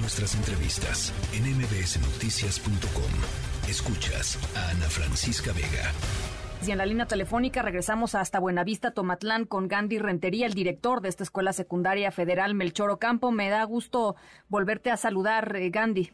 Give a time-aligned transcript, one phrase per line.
[0.00, 3.68] Nuestras entrevistas en mbsnoticias.com.
[3.68, 5.92] Escuchas a Ana Francisca Vega.
[6.64, 11.08] Y en la línea telefónica regresamos hasta Buenavista, Tomatlán, con Gandhi Rentería, el director de
[11.08, 13.32] esta Escuela Secundaria Federal Melchor Ocampo.
[13.32, 14.14] Me da gusto
[14.48, 16.12] volverte a saludar, eh, Gandhi.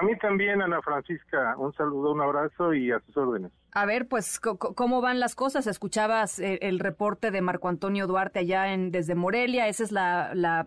[0.00, 3.52] A mí también, Ana Francisca, un saludo, un abrazo y a sus órdenes.
[3.72, 5.66] A ver, pues, ¿cómo van las cosas?
[5.66, 9.68] Escuchabas eh, el reporte de Marco Antonio Duarte allá en, desde Morelia.
[9.68, 10.64] Esa es la,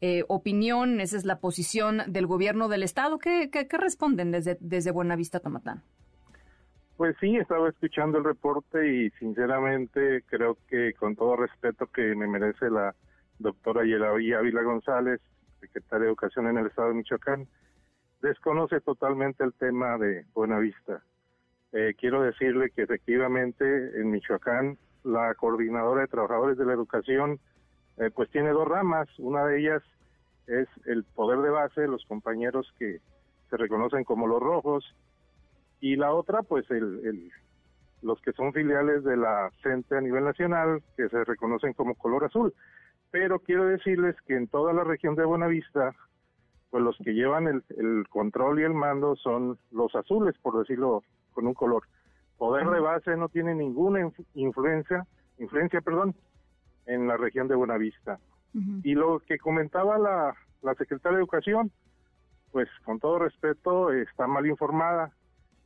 [0.00, 3.18] eh, opinión, esa es la posición del gobierno del Estado.
[3.18, 5.82] ¿Qué, responden desde, desde Buenavista, Tomatlán?
[6.96, 12.26] Pues sí, estaba escuchando el reporte y sinceramente creo que con todo respeto que me
[12.26, 12.94] merece la
[13.38, 15.20] doctora Yelaví Ávila González,
[15.60, 17.48] secretaria de Educación en el Estado de Michoacán,
[18.24, 21.02] desconoce totalmente el tema de Buenavista.
[21.72, 23.64] Eh, quiero decirle que efectivamente
[24.00, 27.38] en Michoacán la coordinadora de trabajadores de la educación
[27.98, 29.08] eh, pues tiene dos ramas.
[29.18, 29.82] Una de ellas
[30.46, 33.00] es el poder de base, los compañeros que
[33.50, 34.94] se reconocen como los rojos,
[35.80, 37.30] y la otra, pues el,
[38.00, 42.24] los que son filiales de la CENTE a nivel nacional, que se reconocen como color
[42.24, 42.54] azul.
[43.10, 45.94] Pero quiero decirles que en toda la región de Buenavista,
[46.74, 51.46] pues los que llevan el, control y el mando son los azules, por decirlo con
[51.46, 51.84] un color.
[52.36, 54.00] Poder de base no tiene ninguna
[54.34, 55.06] influencia,
[55.38, 56.16] influencia, perdón,
[56.86, 58.18] en la región de Buenavista.
[58.82, 61.70] Y lo que comentaba la, la secretaria de Educación,
[62.50, 65.12] pues con todo respeto, está mal informada.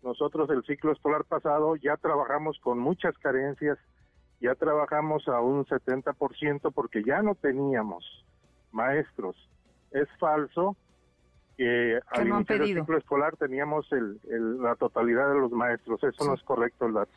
[0.03, 3.79] Nosotros el ciclo escolar pasado ya trabajamos con muchas carencias,
[4.42, 8.05] ya trabajamos a un 70% porque ya no teníamos
[8.73, 9.36] maestros.
[9.91, 10.77] Es falso
[11.59, 13.89] que, al iniciar el ciclo escolar teníamos
[14.23, 16.03] la totalidad de los maestros.
[16.05, 17.12] Eso no es correcto el dato.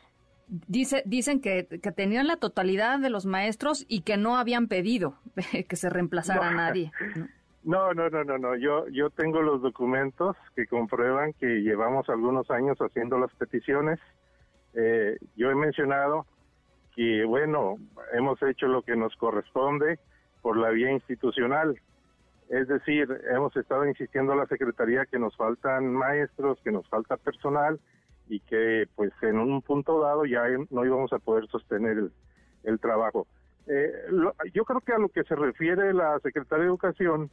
[0.48, 1.62] Dice, dicen que,
[1.94, 5.14] tenían la totalidad de los maestros y que no habían pedido
[5.68, 6.90] que se reemplazara a nadie.
[7.62, 8.56] No, no, no, no, no.
[8.56, 14.00] Yo, yo tengo los documentos que comprueban que llevamos algunos años haciendo las peticiones.
[14.74, 16.26] Eh, yo he mencionado
[16.96, 17.76] que, bueno,
[18.12, 20.00] hemos hecho lo que nos corresponde
[20.42, 21.80] por la vía institucional.
[22.52, 27.16] Es decir, hemos estado insistiendo a la Secretaría que nos faltan maestros, que nos falta
[27.16, 27.80] personal
[28.28, 32.10] y que, pues, en un punto dado ya no íbamos a poder sostener
[32.64, 33.26] el, trabajo.
[33.66, 33.90] Eh,
[34.52, 37.30] yo creo que a lo que se refiere la Secretaría de Educación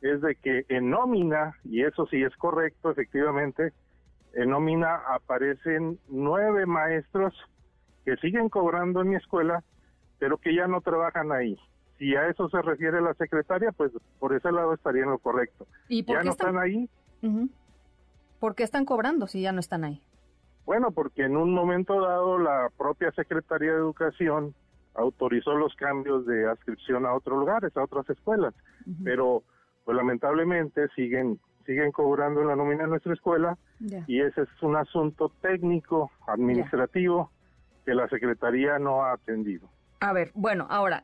[0.00, 3.74] es de que en nómina, y eso sí es correcto, efectivamente,
[4.32, 7.34] en nómina aparecen nueve maestros
[8.06, 9.62] que siguen cobrando en mi escuela,
[10.18, 11.58] pero que ya no trabajan ahí.
[11.98, 15.66] Si a eso se refiere la secretaria, pues por ese lado estaría en lo correcto.
[15.88, 16.88] ¿Y por ya no están, ahí.
[18.38, 20.02] ¿Por qué están cobrando si ya no están ahí?
[20.66, 24.54] Bueno, porque en un momento dado la propia Secretaría de Educación
[24.94, 28.54] autorizó los cambios de adscripción a otros lugares, a otras escuelas,
[29.04, 29.42] pero
[29.84, 33.58] pues lamentablemente siguen siguen cobrando en la nómina de nuestra escuela
[34.06, 37.30] y ese es un asunto técnico, administrativo,
[37.84, 39.68] que la Secretaría no ha atendido.
[40.06, 41.02] A ver, bueno, ahora,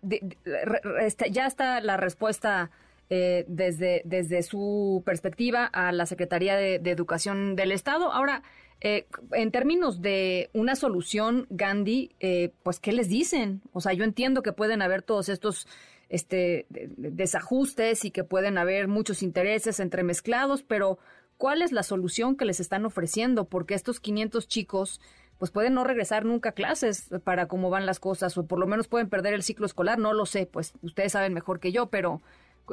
[1.00, 2.70] este, ya está la respuesta
[3.10, 8.12] eh, desde, desde su perspectiva a la Secretaría de, Educación del Estado.
[8.12, 8.44] Ahora,
[8.80, 13.60] eh, en términos de una solución, Gandhi, eh, pues, ¿qué les dicen?
[13.72, 15.66] O sea, yo entiendo que pueden haber todos estos
[16.08, 21.00] este, desajustes y que pueden haber muchos intereses entremezclados, pero
[21.38, 23.46] ¿cuál es la solución que les están ofreciendo?
[23.46, 25.00] Porque estos 500 chicos
[25.38, 28.66] pues pueden no regresar nunca a clases para cómo van las cosas o por lo
[28.66, 31.86] menos pueden perder el ciclo escolar, no lo sé, pues ustedes saben mejor que yo,
[31.86, 32.20] pero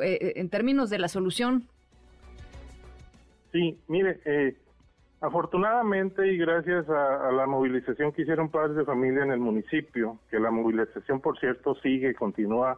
[0.01, 1.67] eh, en términos de la solución.
[3.51, 4.55] Sí, mire, eh,
[5.21, 10.39] afortunadamente y gracias a, la movilización que hicieron padres de familia en el municipio, que
[10.39, 12.77] la movilización, por cierto, sigue, continúa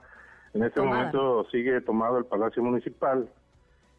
[0.53, 3.29] en este momento sigue tomado el Palacio Municipal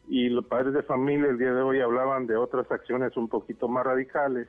[0.08, 3.68] y los padres de familia el día de hoy hablaban de otras acciones un poquito
[3.68, 4.48] más radicales.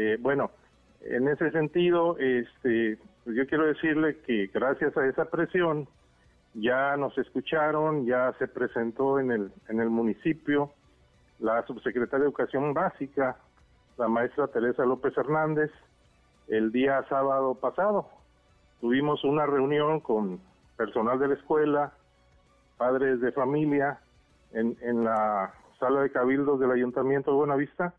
[0.00, 0.52] Eh, bueno,
[1.00, 5.88] en ese sentido, este, pues yo quiero decirle que gracias a esa presión
[6.54, 10.70] ya nos escucharon, ya se presentó en el en el municipio
[11.40, 13.38] la subsecretaria de Educación Básica,
[13.96, 15.72] la maestra Teresa López Hernández,
[16.46, 18.08] el día sábado pasado.
[18.80, 20.38] Tuvimos una reunión con
[20.76, 21.92] personal de la escuela,
[22.76, 23.98] padres de familia,
[24.52, 27.94] en, en la sala de cabildos del Ayuntamiento de Buenavista.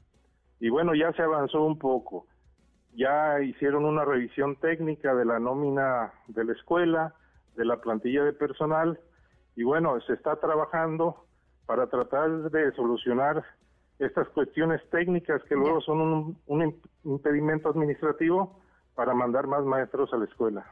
[0.59, 2.27] Y bueno, ya se avanzó un poco.
[2.95, 7.13] Ya hicieron una revisión técnica de la nómina de la escuela,
[7.56, 9.00] de la plantilla de personal.
[9.56, 11.25] Y bueno, se está trabajando
[11.65, 13.44] para tratar de solucionar
[14.00, 18.59] estas cuestiones técnicas que luego son un, un impedimento administrativo
[18.95, 20.65] para mandar más maestros a la escuela.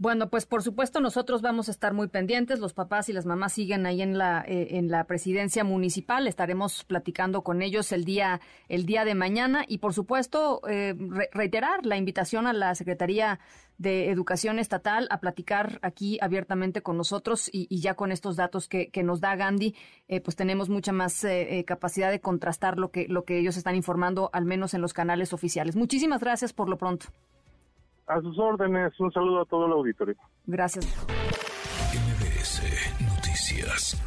[0.00, 2.58] Bueno, pues por supuesto nosotros vamos a estar muy pendientes.
[2.58, 6.26] Los papás y las mamás siguen ahí en la eh, en la presidencia municipal.
[6.26, 10.94] Estaremos platicando con ellos el día el día de mañana y por supuesto eh,
[11.32, 13.40] reiterar la invitación a la Secretaría
[13.76, 18.90] de Educación Estatal a platicar aquí abiertamente con nosotros y, ya con estos datos que,
[19.04, 19.74] nos da Gandhi,
[20.08, 21.26] eh, pues tenemos mucha más
[21.66, 25.34] capacidad de contrastar lo que lo que ellos están informando, al menos en los canales
[25.34, 25.76] oficiales.
[25.76, 27.08] Muchísimas gracias por lo pronto.
[28.06, 30.16] A sus órdenes, un saludo a todo el auditorio.
[30.46, 30.86] Gracias.
[31.92, 32.62] MBS
[33.00, 34.02] Noticias.